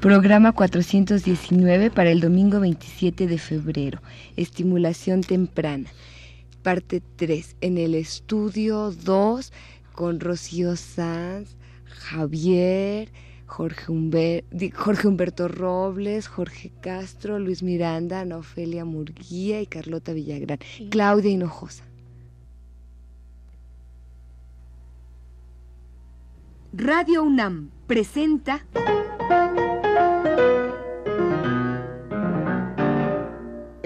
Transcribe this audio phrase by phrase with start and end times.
[0.00, 4.00] Programa 419 para el domingo 27 de febrero.
[4.34, 5.90] Estimulación temprana.
[6.62, 7.56] Parte 3.
[7.60, 9.52] En el estudio 2
[9.92, 13.12] con Rocío Sanz, Javier,
[13.44, 13.92] Jorge,
[14.74, 20.60] Jorge Humberto Robles, Jorge Castro, Luis Miranda, Ana Ofelia Murguía y Carlota Villagrán.
[20.88, 21.84] Claudia Hinojosa.
[26.72, 28.64] Radio UNAM presenta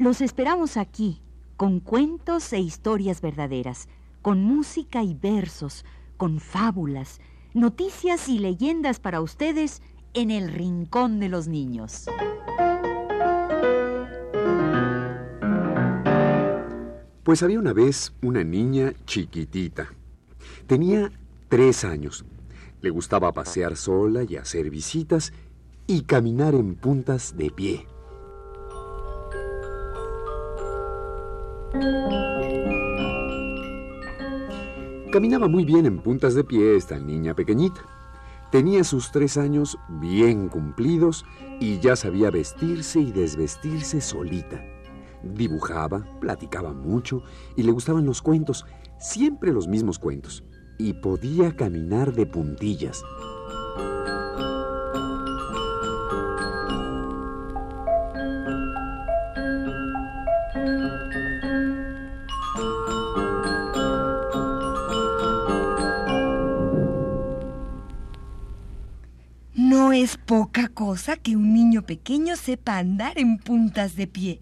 [0.00, 1.20] los esperamos aquí,
[1.58, 3.86] con cuentos e historias verdaderas,
[4.22, 5.84] con música y versos,
[6.16, 7.20] con fábulas,
[7.52, 9.82] noticias y leyendas para ustedes
[10.14, 12.06] en el Rincón de los Niños.
[17.22, 19.88] Pues había una vez una niña chiquitita.
[20.66, 21.12] Tenía
[21.50, 22.24] tres años.
[22.80, 25.34] Le gustaba pasear sola y hacer visitas
[25.86, 27.86] y caminar en puntas de pie.
[35.12, 37.80] Caminaba muy bien en puntas de pie esta niña pequeñita.
[38.50, 41.24] Tenía sus tres años bien cumplidos
[41.60, 44.64] y ya sabía vestirse y desvestirse solita.
[45.22, 47.22] Dibujaba, platicaba mucho
[47.56, 48.66] y le gustaban los cuentos,
[48.98, 50.44] siempre los mismos cuentos,
[50.78, 53.02] y podía caminar de puntillas.
[70.02, 74.40] Es poca cosa que un niño pequeño sepa andar en puntas de pie.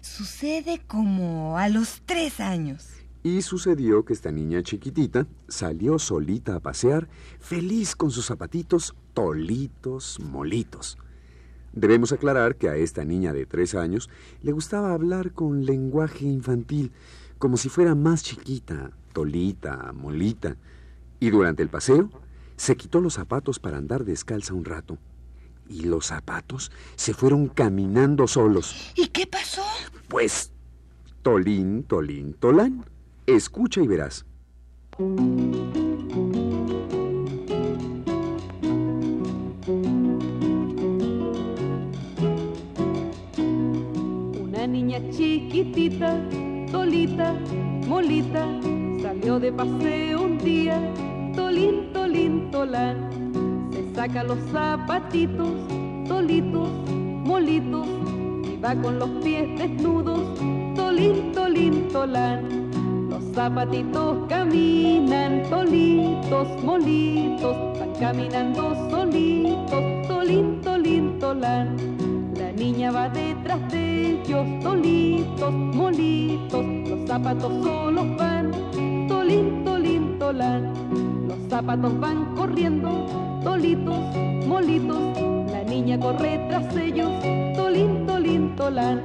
[0.00, 2.90] Sucede como a los tres años.
[3.24, 7.08] Y sucedió que esta niña chiquitita salió solita a pasear,
[7.40, 10.96] feliz con sus zapatitos tolitos, molitos.
[11.72, 14.08] Debemos aclarar que a esta niña de tres años
[14.42, 16.92] le gustaba hablar con lenguaje infantil,
[17.38, 20.56] como si fuera más chiquita, tolita, molita.
[21.18, 22.10] Y durante el paseo
[22.56, 24.98] se quitó los zapatos para andar descalza un rato.
[25.68, 28.92] Y los zapatos se fueron caminando solos.
[28.96, 29.62] ¿Y qué pasó?
[30.08, 30.52] Pues,
[31.22, 32.84] tolín, tolín, tolán.
[33.26, 34.26] Escucha y verás.
[44.38, 46.20] Una niña chiquitita,
[46.70, 47.32] tolita,
[47.86, 48.46] molita,
[49.02, 50.78] salió de paseo un día
[51.34, 51.92] tolín,
[52.64, 55.50] Se saca los zapatitos,
[56.08, 57.86] tolitos, molitos,
[58.42, 60.20] y va con los pies desnudos,
[60.74, 62.70] tolín, tolín, tolán.
[63.10, 71.76] Los zapatitos caminan, tolitos, molitos, van caminando solitos, tolín, tolín, tolán.
[72.34, 78.52] La niña va detrás de ellos, tolitos, molitos, los zapatos solos van,
[79.06, 80.83] tolín, tolín, tolán
[81.54, 83.06] zapatos van corriendo,
[83.44, 83.96] tolitos,
[84.44, 84.98] molitos,
[85.52, 87.08] la niña corre tras ellos,
[87.54, 89.00] tolín, tolín, tolán,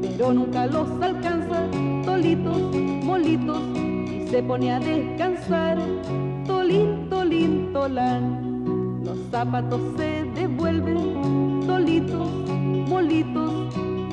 [0.00, 1.66] pero nunca los alcanza,
[2.02, 2.56] tolitos,
[3.04, 3.60] molitos,
[4.10, 5.76] y se pone a descansar,
[6.46, 12.26] tolín, tolín, tolán, los zapatos se devuelven, tolitos,
[12.88, 13.52] molitos,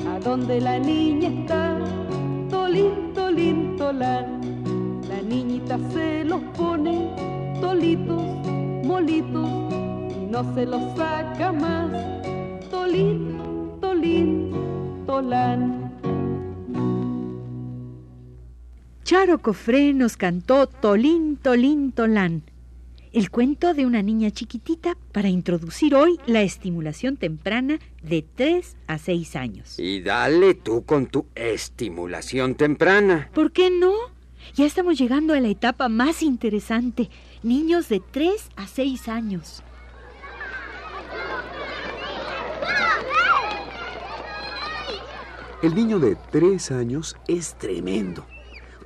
[0.06, 1.78] a donde la niña está,
[2.50, 4.38] tolín, tolín, tolán,
[5.08, 7.30] la niñita se los pone,
[7.60, 8.22] tolitos,
[8.84, 9.48] molitos,
[10.22, 11.90] y no se los saca más.
[12.70, 13.38] Tolín,
[13.80, 14.52] tolín,
[15.06, 15.90] tolán.
[19.04, 22.44] Charo Cofré nos cantó Tolín, Tolín, Tolán,
[23.12, 28.98] el cuento de una niña chiquitita para introducir hoy la estimulación temprana de 3 a
[28.98, 29.80] 6 años.
[29.80, 33.28] Y dale tú con tu estimulación temprana.
[33.34, 33.92] ¿Por qué no?
[34.54, 37.10] Ya estamos llegando a la etapa más interesante,
[37.42, 39.62] niños de 3 a 6 años.
[45.62, 48.26] El niño de 3 años es tremendo.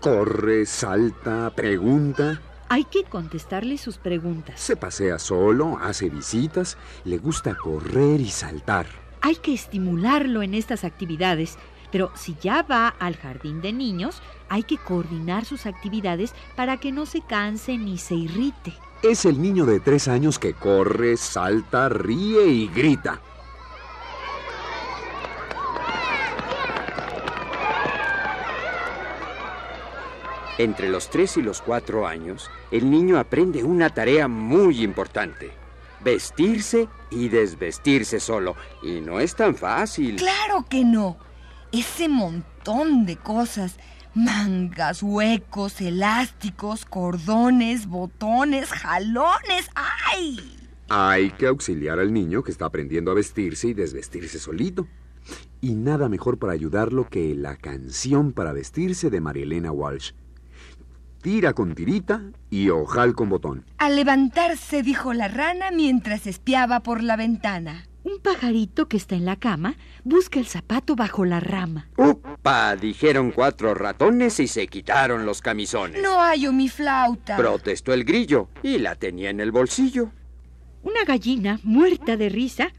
[0.00, 4.60] Corre, salta, pregunta Hay que contestarle sus preguntas.
[4.60, 8.86] Se pasea solo, hace visitas, le gusta correr y saltar.
[9.20, 11.56] Hay que estimularlo en estas actividades,
[11.94, 16.90] pero si ya va al jardín de niños, hay que coordinar sus actividades para que
[16.90, 18.72] no se canse ni se irrite.
[19.04, 23.20] Es el niño de tres años que corre, salta, ríe y grita.
[30.58, 35.52] Entre los tres y los cuatro años, el niño aprende una tarea muy importante.
[36.00, 38.56] Vestirse y desvestirse solo.
[38.82, 40.16] Y no es tan fácil.
[40.16, 41.18] Claro que no.
[41.74, 43.80] Ese montón de cosas.
[44.14, 49.68] Mangas, huecos, elásticos, cordones, botones, jalones.
[49.74, 50.38] ¡Ay!
[50.88, 54.86] Hay que auxiliar al niño que está aprendiendo a vestirse y desvestirse solito.
[55.60, 60.12] Y nada mejor para ayudarlo que la canción para vestirse de Marielena Walsh
[61.22, 63.64] tira con tirita y ojal con botón.
[63.78, 67.88] Al levantarse, dijo la rana mientras espiaba por la ventana.
[68.04, 71.88] Un pajarito que está en la cama busca el zapato bajo la rama.
[71.96, 72.76] ¡Upa!
[72.76, 76.02] Dijeron cuatro ratones y se quitaron los camisones.
[76.02, 77.38] No hallo mi flauta.
[77.38, 80.10] Protestó el grillo y la tenía en el bolsillo.
[80.82, 82.70] Una gallina, muerta de risa,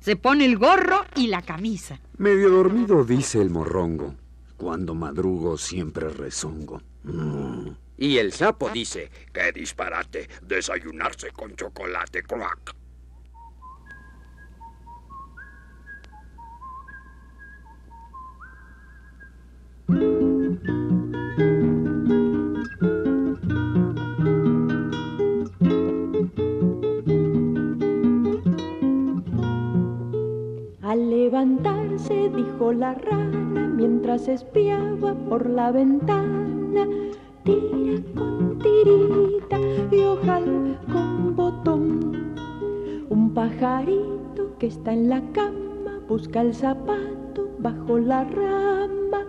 [0.00, 2.00] se pone el gorro y la camisa.
[2.18, 4.16] Medio dormido, dice el morrongo.
[4.56, 6.82] Cuando madrugo siempre rezongo.
[7.04, 7.68] Mm.
[7.98, 10.28] Y el sapo dice, ¡qué disparate!
[10.42, 12.79] Desayunarse con chocolate crack.
[30.90, 36.84] Al levantarse, dijo la rana mientras espiaba por la ventana,
[37.44, 39.60] tira con tirita
[39.92, 42.34] y ojalá con botón.
[43.08, 49.26] Un pajarito que está en la cama busca el zapato bajo la rama,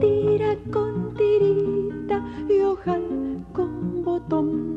[0.00, 4.76] tira con tirita y ojalá con botón.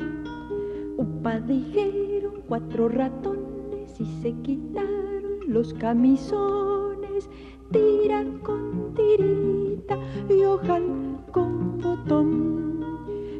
[0.97, 7.29] Upa dijeron cuatro ratones y se quitaron los camisones,
[7.71, 9.97] tira con tirita
[10.29, 12.79] y ojalá con botón.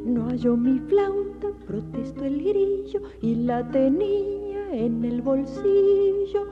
[0.06, 6.48] No halló mi flauta, protestó el grillo y la tenía en el bolsillo.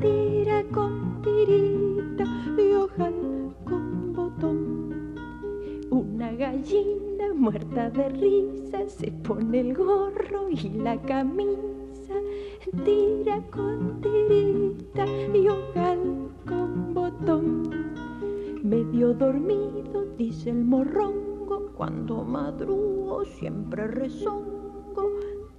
[0.00, 2.24] Tira con tirita
[2.58, 5.14] y ojalá con botón.
[5.90, 11.83] Una gallina muerta de risa se pone el gorro y la camisa
[12.84, 15.96] tira con tirita y ojalá
[16.46, 17.70] con botón.
[18.62, 25.10] Medio dormido, dice el morrongo, cuando madrugo siempre rezongo.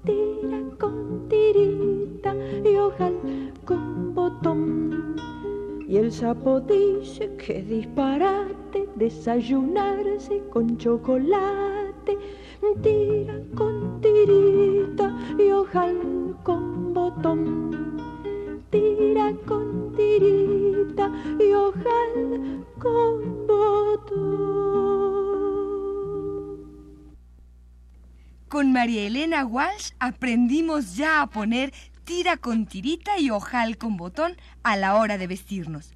[0.04, 5.16] Tira con tirita y ojalá con botón.
[5.88, 12.18] Y el sapo dice que disparate desayunarse con chocolate.
[12.82, 16.25] Tira con tirita y ojalá
[17.26, 17.34] Tira
[19.48, 24.76] con tirita y ojalá con botón.
[28.48, 31.74] Con María Elena Walsh aprendimos ya a poner
[32.04, 35.96] tira con tirita y ojal con botón a la hora de vestirnos.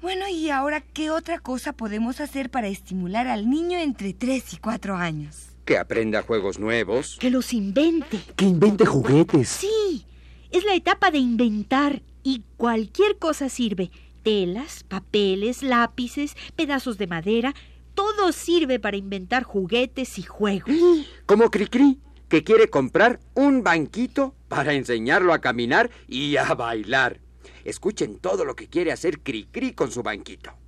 [0.00, 4.56] Bueno, ¿y ahora qué otra cosa podemos hacer para estimular al niño entre 3 y
[4.56, 5.50] 4 años?
[5.64, 7.16] Que aprenda juegos nuevos.
[7.20, 8.18] Que los invente.
[8.34, 9.48] Que invente juguetes.
[9.48, 10.04] Sí,
[10.52, 13.90] es la etapa de inventar y cualquier cosa sirve.
[14.22, 17.54] Telas, papeles, lápices, pedazos de madera,
[17.94, 20.74] todo sirve para inventar juguetes y juegos.
[21.26, 27.20] Como Cricri, que quiere comprar un banquito para enseñarlo a caminar y a bailar.
[27.64, 30.61] Escuchen todo lo que quiere hacer Cricri con su banquito.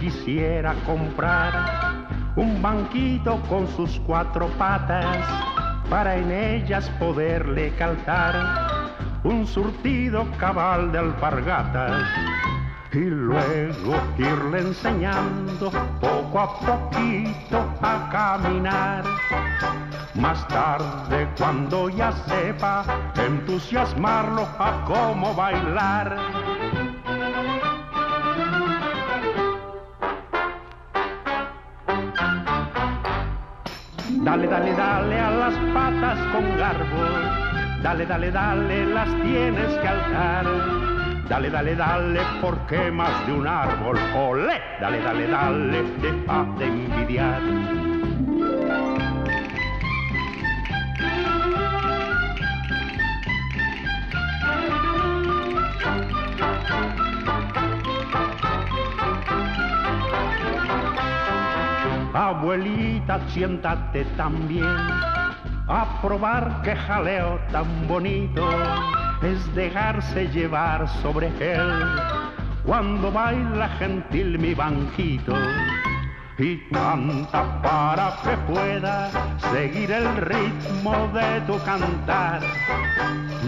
[0.00, 5.16] Quisiera comprar, un banquito con sus cuatro patas,
[5.88, 8.82] para en ellas poderle calzar
[9.24, 12.02] un surtido cabal de alpargatas
[12.92, 19.04] y luego irle enseñando poco a poquito a caminar.
[20.14, 22.84] Más tarde, cuando ya sepa,
[23.16, 26.41] entusiasmarlo a cómo bailar.
[34.22, 37.02] Dale, dale, dale a las patas con garbo.
[37.82, 40.46] Dale, dale, dale, las tienes que alzar.
[41.28, 43.98] Dale, dale, dale, porque más de un árbol.
[44.14, 47.81] Ole, dale, dale, dale, deja de envidiar.
[62.52, 68.46] Abuelita, siéntate también a probar que jaleo tan bonito
[69.22, 71.82] es dejarse llevar sobre él
[72.66, 75.34] cuando baila gentil mi banquito
[76.36, 79.08] y canta para que pueda
[79.50, 82.42] seguir el ritmo de tu cantar.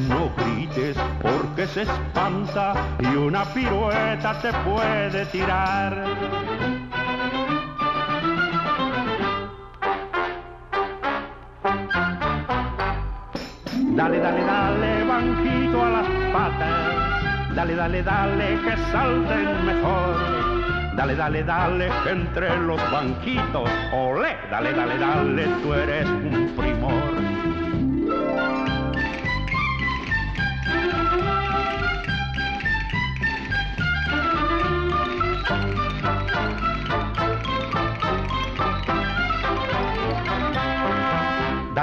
[0.08, 6.73] No grites porque se espanta y una pirueta te puede tirar.
[13.94, 17.54] Dale, dale, dale, banquito a las patas.
[17.54, 20.16] Dale, dale, dale, que salten mejor.
[20.96, 23.70] Dale, dale, dale, que entre los banquitos.
[23.92, 27.33] Ole, dale, dale, dale, tú eres un primor.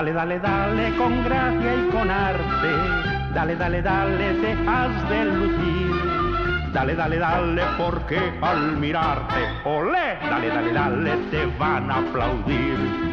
[0.02, 2.70] Dale, dale, dale, con gracia y con arte.
[3.36, 6.72] Dale, dale, dale, te has de lucir.
[6.74, 13.11] Dale, dale, dale, porque al mirarte, olé, dale, dale, dale, te van a aplaudir.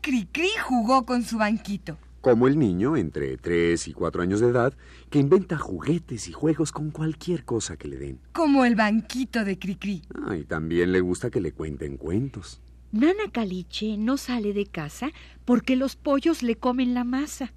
[0.00, 1.98] Cricri jugó con su banquito.
[2.20, 4.74] Como el niño, entre 3 y 4 años de edad,
[5.10, 8.20] que inventa juguetes y juegos con cualquier cosa que le den.
[8.32, 10.02] Como el banquito de Cricri.
[10.26, 12.60] Ah, y también le gusta que le cuenten cuentos.
[12.92, 15.10] Nana Caliche no sale de casa
[15.44, 17.52] porque los pollos le comen la masa.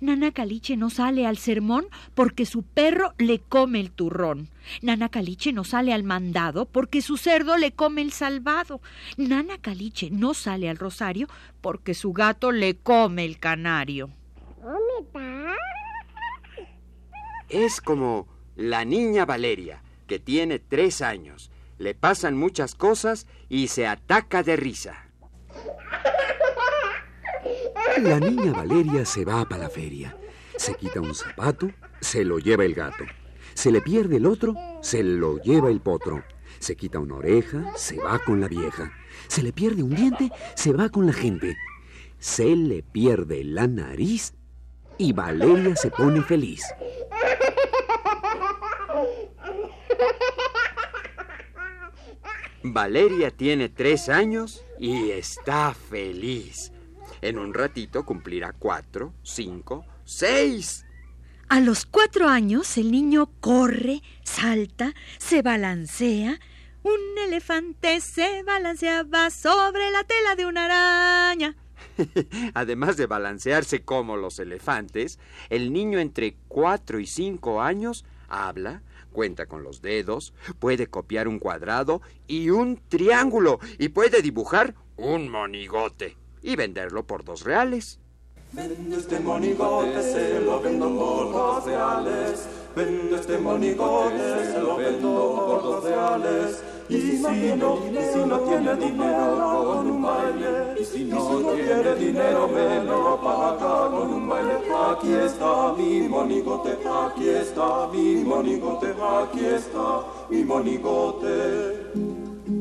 [0.00, 4.48] Nana Caliche no sale al sermón porque su perro le come el turrón.
[4.82, 8.80] Nana Caliche no sale al mandado porque su cerdo le come el salvado.
[9.16, 11.28] Nana Caliche no sale al rosario
[11.60, 14.10] porque su gato le come el canario.
[17.48, 18.26] Es como
[18.56, 21.50] la niña Valeria, que tiene tres años.
[21.78, 25.07] Le pasan muchas cosas y se ataca de risa.
[27.96, 30.16] La niña Valeria se va para la feria.
[30.56, 33.04] Se quita un zapato, se lo lleva el gato.
[33.54, 36.22] Se le pierde el otro, se lo lleva el potro.
[36.58, 38.92] Se quita una oreja, se va con la vieja.
[39.26, 41.56] Se le pierde un diente, se va con la gente.
[42.18, 44.34] Se le pierde la nariz
[44.96, 46.64] y Valeria se pone feliz.
[52.62, 56.72] Valeria tiene tres años y está feliz.
[57.20, 60.84] En un ratito cumplirá cuatro, cinco, seis.
[61.48, 66.38] A los cuatro años el niño corre, salta, se balancea.
[66.82, 71.56] Un elefante se balanceaba sobre la tela de una araña.
[72.54, 78.82] Además de balancearse como los elefantes, el niño entre cuatro y cinco años habla,
[79.12, 85.28] cuenta con los dedos, puede copiar un cuadrado y un triángulo y puede dibujar un
[85.28, 88.00] monigote y venderlo por dos reales.
[88.52, 92.48] Vendo este monigote, se lo vendo por dos reales.
[92.74, 96.62] Vendo este monigote, se lo vendo por dos reales.
[96.88, 101.94] Y si no, y si no tiene dinero con un baile, y si no tiene
[101.96, 104.54] dinero me lo paga con un baile.
[104.90, 112.57] Aquí está mi monigote, aquí está mi monigote, aquí está mi monigote.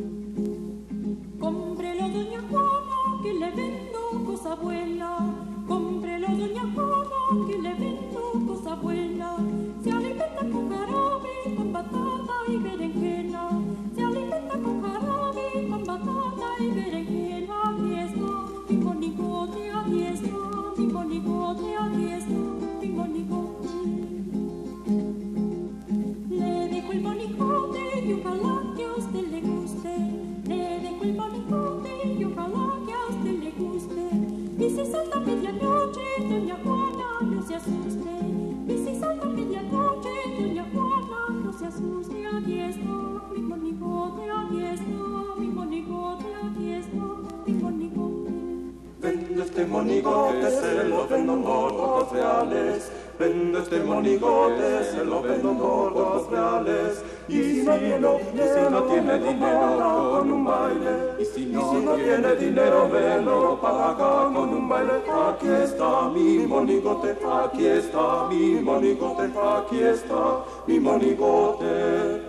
[49.57, 52.91] Este monigote, se lo vendo por pocos reales.
[53.17, 57.03] Vendo este monigote, se lo vendo por pocos reales.
[57.27, 63.59] Y si no tiene, dinero con un baile, y si no, tiene dinero me lo
[63.59, 64.93] paga con un baile.
[65.11, 72.21] Aquí está mi monigote, aquí está mi monigote, aquí está mi monigote.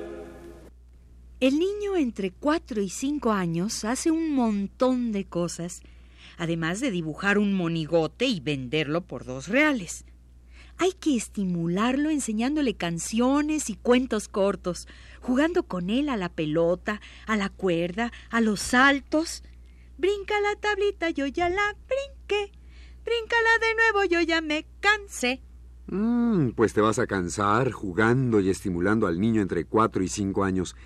[1.40, 5.82] El niño entre 4 y 5 años hace un montón de cosas,
[6.38, 10.06] además de dibujar un monigote y venderlo por dos reales.
[10.78, 14.86] Hay que estimularlo enseñándole canciones y cuentos cortos,
[15.20, 19.42] jugando con él a la pelota, a la cuerda, a los saltos.
[19.98, 22.52] Brinca la tablita, yo ya la brinqué.
[23.04, 25.42] Bríncala de nuevo, yo ya me cansé.
[25.88, 30.44] Mm, pues te vas a cansar jugando y estimulando al niño entre 4 y 5
[30.44, 30.76] años.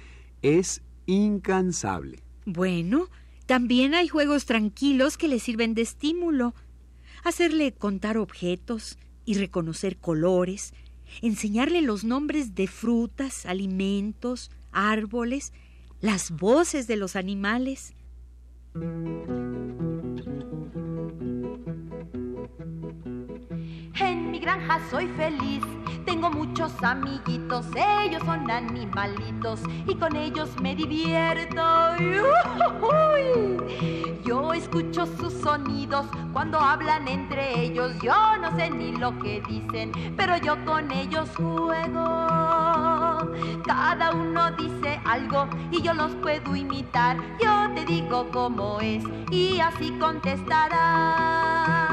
[0.41, 2.23] Es incansable.
[2.47, 3.09] Bueno,
[3.47, 6.55] también hay juegos tranquilos que le sirven de estímulo.
[7.25, 10.75] Hacerle contar objetos y reconocer colores,
[11.21, 15.53] enseñarle los nombres de frutas, alimentos, árboles,
[16.01, 17.95] las voces de los animales.
[24.01, 25.63] En mi granja soy feliz,
[26.05, 31.63] tengo muchos amiguitos, ellos son animalitos y con ellos me divierto.
[32.81, 34.17] ¡Uy!
[34.25, 39.93] Yo escucho sus sonidos cuando hablan entre ellos, yo no sé ni lo que dicen,
[40.17, 42.17] pero yo con ellos juego.
[43.65, 49.61] Cada uno dice algo y yo los puedo imitar, yo te digo cómo es y
[49.61, 51.92] así contestarán.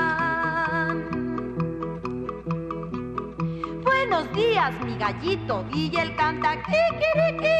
[4.10, 5.64] Buenos días, mi gallito.
[5.72, 7.60] Y él canta kikiriki.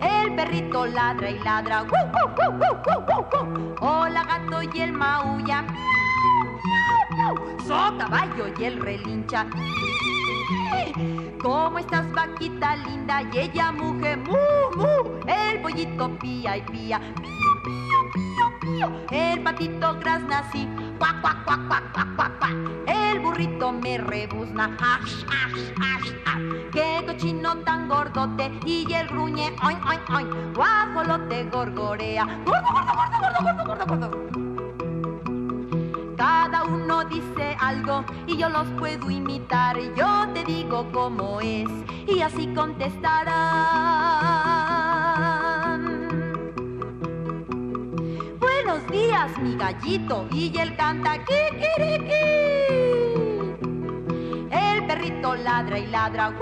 [0.00, 1.84] El perrito ladra y ladra.
[1.84, 3.76] ¡Wu, wu, wu!
[3.80, 5.62] Hola, gato y el maulla.
[5.62, 7.60] ¡Miau, miau, miau!
[7.60, 9.46] So caballo y el relincha.
[11.40, 13.22] ¿Cómo estás, vaquita linda?
[13.22, 14.36] Y ella muge, mu,
[14.76, 15.20] mu.
[15.28, 16.98] El pollito pía y pía.
[16.98, 18.90] Pío, pío, pío, pío.
[19.12, 20.68] El patito grazna así.
[20.98, 22.95] Cuac, cuac, cuac, cuac, cuac, cuac, cuac.
[23.36, 24.78] Burrito me rebuzna.
[24.80, 26.48] Ash, ash, ash, ash.
[26.72, 28.50] Qué cochino tan gordote.
[28.64, 30.54] Y el gruñe, oin, oin, oin.
[30.54, 32.24] Guajolote gorgorea.
[32.24, 34.32] Gordo, gordo, gordo, gordo, gordo, gordo, gordo.
[36.16, 39.76] Cada uno dice algo y yo los puedo imitar.
[39.94, 41.68] Yo te digo cómo es
[42.06, 43.26] y así contestarán.
[48.40, 50.26] Buenos días, mi gallito.
[50.32, 53.04] Y él canta kikiriki.
[54.86, 56.32] El perrito ladra y ladra.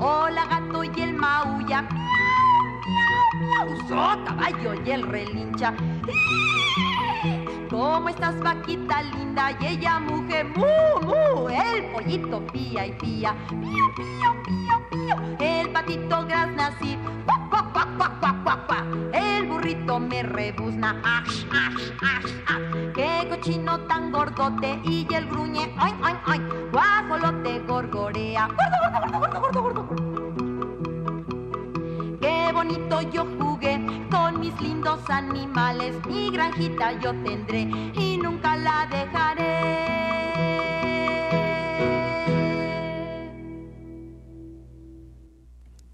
[0.00, 1.82] Hola, gato y el maulla.
[1.82, 4.24] ¡Miau, miau, miau!
[4.24, 5.74] Caballo y el relincha.
[7.68, 9.50] ¿Cómo estás, vaquita linda?
[9.60, 10.64] Y ella muge, mu,
[11.02, 11.48] mu.
[11.50, 13.34] El pollito pía y pía.
[13.50, 15.36] Pío, pío, pío, pío.
[15.38, 16.96] El patito grazna así.
[17.26, 18.86] Cuac, cuac, cuac, cuac, cuac, cuac, cuac.
[19.12, 21.02] El burrito me rebuzna.
[21.04, 22.92] Ash, ash, ash, ash.
[22.94, 24.80] Qué cochino tan gordote.
[24.84, 26.45] Y el gruñe, oin, oin, oin.
[27.76, 28.48] Gorgorea.
[28.48, 29.84] Gordo, gordo, gordo, gordo, gordo, gordo.
[32.22, 33.78] Qué bonito yo jugué
[34.10, 35.94] con mis lindos animales.
[36.06, 39.84] Mi granjita yo tendré y nunca la dejaré.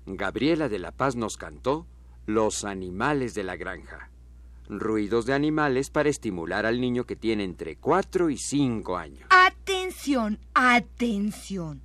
[0.06, 1.88] Gabriela de la Paz nos cantó
[2.26, 4.12] Los animales de la granja.
[4.68, 9.28] Ruidos de animales para estimular al niño que tiene entre 4 y 5 años.
[9.82, 11.82] Atención, atención.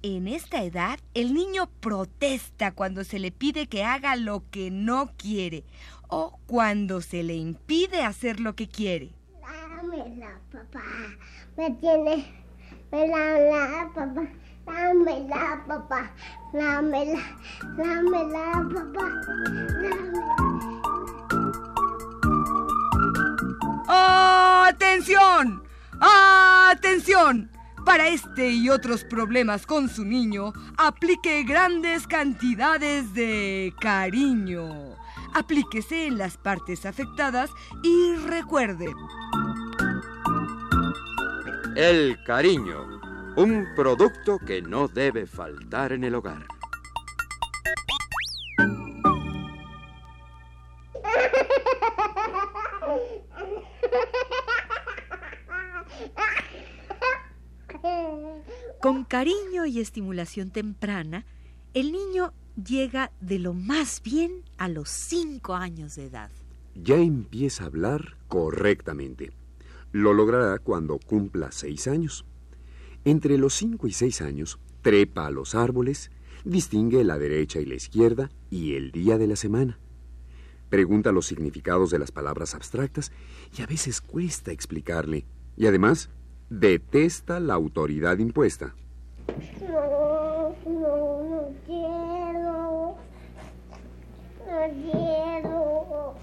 [0.00, 5.10] En esta edad, el niño protesta cuando se le pide que haga lo que no
[5.18, 5.62] quiere
[6.08, 9.10] o cuando se le impide hacer lo que quiere.
[9.42, 10.84] Dámela, papá.
[11.58, 12.24] Me tiene.
[12.90, 14.26] Me la, papá.
[14.64, 16.12] Dámela, papá.
[16.50, 17.20] Dámela.
[17.76, 19.20] Dámela, papá.
[19.82, 20.53] Dámela.
[26.84, 27.50] ¡Atención!
[27.86, 34.94] Para este y otros problemas con su niño, aplique grandes cantidades de cariño.
[35.32, 37.48] Aplíquese en las partes afectadas
[37.82, 38.92] y recuerde,
[41.74, 43.00] El cariño,
[43.36, 46.46] un producto que no debe faltar en el hogar.
[59.08, 61.24] Cariño y estimulación temprana,
[61.74, 66.30] El niño llega de lo más bien a los cinco años de edad.
[66.74, 69.32] Ya empieza a hablar correctamente.
[69.90, 72.24] Lo logrará cuando cumpla seis años.
[73.04, 76.10] Entre los cinco y seis años, trepa a los árboles,
[76.44, 79.78] distingue la derecha y la izquierda y el día de la semana.
[80.70, 83.12] Pregunta los significados de las palabras abstractas
[83.56, 85.26] y a veces cuesta explicarle.
[85.56, 86.10] Y además,
[86.50, 88.74] detesta la autoridad impuesta.
[89.60, 92.96] No, no, no quiero.
[94.46, 96.14] No quiero.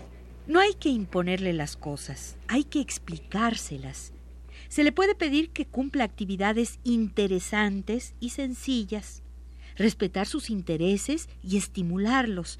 [0.47, 4.11] No hay que imponerle las cosas, hay que explicárselas.
[4.67, 9.21] Se le puede pedir que cumpla actividades interesantes y sencillas,
[9.75, 12.59] respetar sus intereses y estimularlos.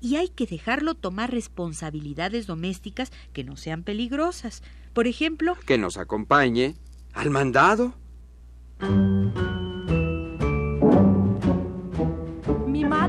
[0.00, 4.62] Y hay que dejarlo tomar responsabilidades domésticas que no sean peligrosas.
[4.92, 6.76] Por ejemplo, Que nos acompañe
[7.12, 7.94] al mandado.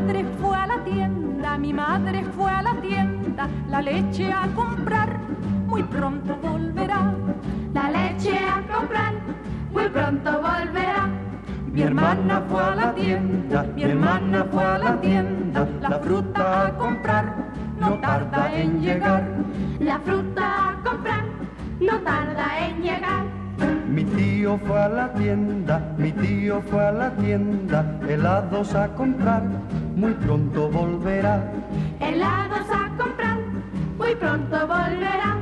[0.10, 5.20] Madre fue a la tienda, mi madre fue a la tienda, la leche a comprar,
[5.68, 7.14] muy pronto volverá.
[7.76, 9.14] La leche a comprar,
[9.72, 11.08] muy pronto volverá.
[11.72, 16.76] Mi hermana fue a la tienda, mi hermana fue a la tienda, la fruta a
[16.76, 17.26] comprar,
[17.80, 19.24] no tarda en llegar.
[19.80, 21.24] La fruta a comprar,
[21.80, 23.40] no tarda en llegar.
[23.88, 29.44] Mi tío fue a la tienda, mi tío fue a la tienda, helados a comprar,
[30.00, 31.52] muy pronto volverá.
[32.00, 33.38] Helados a comprar,
[33.98, 35.38] muy pronto volverá.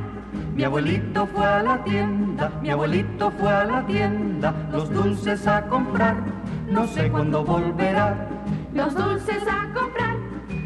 [0.54, 5.62] Mi abuelito fue a la tienda, mi abuelito fue a la tienda, los dulces a
[5.68, 6.16] comprar,
[6.68, 8.28] no sé cuándo volverá.
[8.74, 10.16] Los dulces a comprar,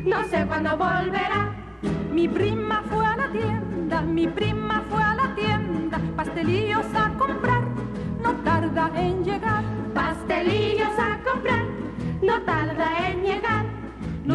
[0.07, 1.53] no sé cuándo volverá.
[2.11, 5.02] Mi prima fue a la tienda, mi prima fue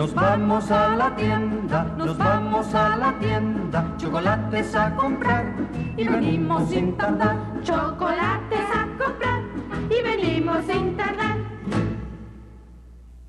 [0.08, 5.54] Nos vamos a la tienda, nos vamos a la tienda, chocolates a comprar
[5.98, 7.62] y venimos sin tardar.
[7.62, 9.42] Chocolates a comprar
[9.90, 11.38] y venimos sin tardar.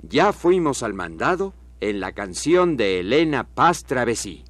[0.02, 4.44] Ya fuimos al mandado en la canción de Elena Paz Travesí.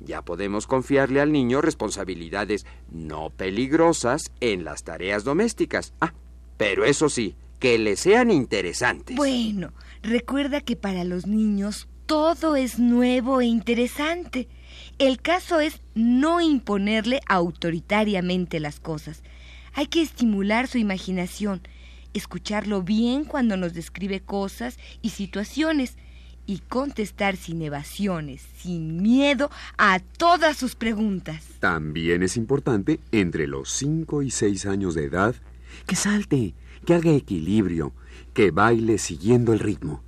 [0.00, 5.94] Ya podemos confiarle al niño responsabilidades no peligrosas en las tareas domésticas.
[5.98, 6.12] Ah,
[6.58, 9.16] pero eso sí, que le sean interesantes.
[9.16, 14.48] Bueno, recuerda que para los niños todo es nuevo e interesante.
[14.98, 19.22] El caso es no imponerle autoritariamente las cosas.
[19.74, 21.62] Hay que estimular su imaginación,
[22.12, 25.96] escucharlo bien cuando nos describe cosas y situaciones
[26.46, 31.44] y contestar sin evasiones, sin miedo a todas sus preguntas.
[31.60, 35.36] También es importante, entre los 5 y 6 años de edad,
[35.86, 37.92] que salte, que haga equilibrio,
[38.32, 40.02] que baile siguiendo el ritmo.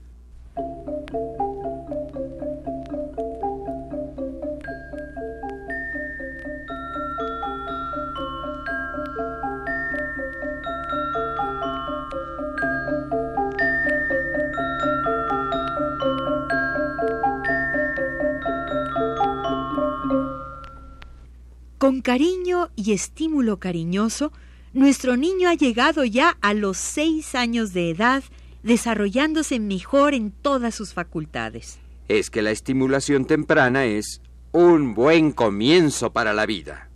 [21.83, 24.31] con cariño y estímulo cariñoso,
[24.73, 28.23] nuestro niño ha llegado ya a los seis años de edad,
[28.63, 31.79] desarrollándose mejor en todas sus facultades.
[32.09, 34.21] Es que la estimulación temprana es
[34.53, 36.89] un buen comienzo para la vida.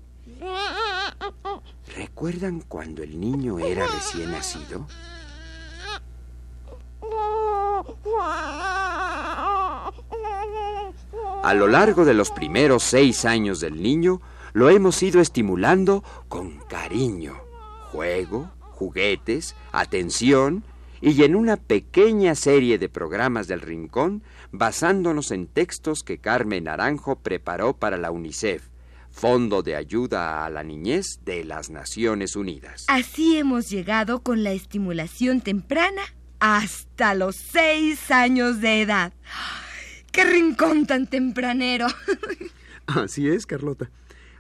[1.96, 4.86] ¿Recuerdan cuando el niño era recién nacido?
[11.42, 14.20] A lo largo de los primeros seis años del niño,
[14.52, 17.45] lo hemos ido estimulando con cariño,
[17.90, 20.64] juego, juguetes, atención
[21.00, 24.22] y en una pequeña serie de programas del Rincón
[24.52, 28.68] basándonos en textos que Carmen Naranjo preparó para la UNICEF,
[29.10, 32.84] Fondo de Ayuda a la Niñez de las Naciones Unidas.
[32.88, 36.02] Así hemos llegado con la estimulación temprana
[36.38, 39.12] hasta los seis años de edad.
[40.12, 41.86] ¡Qué rincón tan tempranero!
[42.86, 43.90] Así es, Carlota.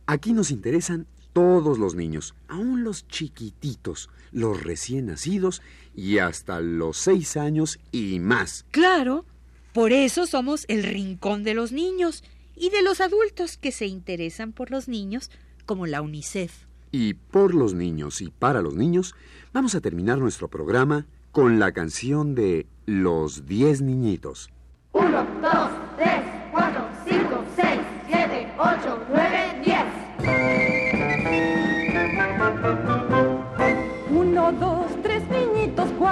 [0.06, 5.60] Aquí nos interesan todos los niños, aún los chiquititos, los recién nacidos
[5.94, 8.64] y hasta los seis años y más.
[8.70, 9.26] Claro,
[9.74, 12.24] por eso somos el rincón de los niños
[12.56, 15.30] y de los adultos que se interesan por los niños,
[15.66, 16.64] como la UNICEF.
[16.90, 19.14] Y por los niños y para los niños,
[19.52, 24.48] vamos a terminar nuestro programa con la canción de Los Diez Niñitos.
[24.92, 26.25] Uno, dos, tres,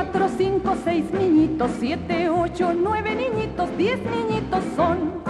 [0.04, 5.22] cuatro, cinco, seis niñitos, siete, ocho, nueve niñitos, diez niñitos son.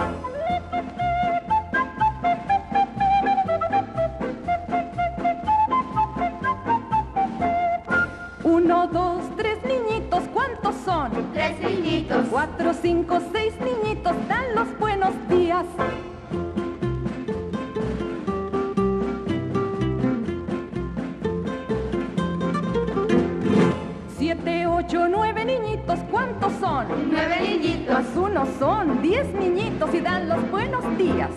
[8.43, 11.11] Uno, dos, tres niñitos, ¿cuántos son?
[11.33, 12.27] Tres niñitos.
[12.29, 15.65] Cuatro, cinco, seis niñitos, dan los buenos días.
[26.15, 26.85] ¿Cuántos son?
[27.11, 27.93] Nueve niñitos.
[27.93, 31.29] Pues uno son diez niñitos y dan los buenos días.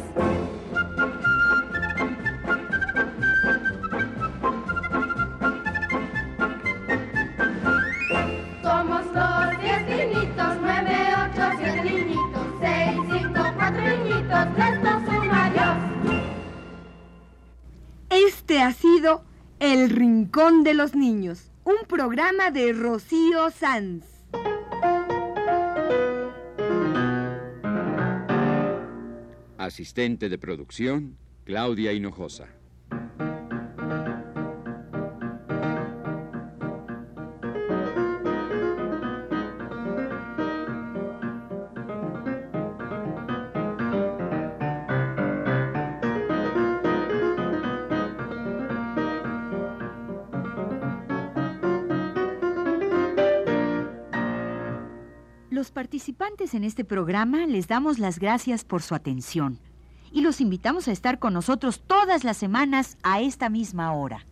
[8.62, 15.34] Somos dos, diez niñitos, nueve, ocho, siete niñitos, seis, cinco, cuatro niñitos, tres, dos, uno,
[15.34, 15.76] adiós.
[18.10, 19.24] Este ha sido
[19.58, 24.17] El Rincón de los Niños, un programa de Rocío Sanz.
[29.58, 32.57] Asistente de producción, Claudia Hinojosa.
[55.78, 59.60] Participantes en este programa les damos las gracias por su atención
[60.10, 64.26] y los invitamos a estar con nosotros todas las semanas a esta misma hora.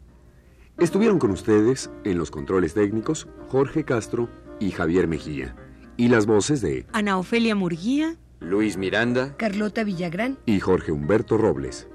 [0.77, 4.29] Estuvieron con ustedes en los controles técnicos Jorge Castro
[4.59, 5.55] y Javier Mejía.
[5.97, 9.37] Y las voces de Ana Ofelia Murguía, Luis Miranda.
[9.37, 10.39] Carlota Villagrán.
[10.47, 11.87] y Jorge Humberto Robles.